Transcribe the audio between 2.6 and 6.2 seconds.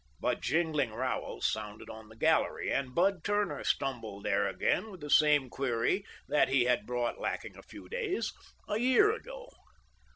and Bud Turner stumbled there again with the same query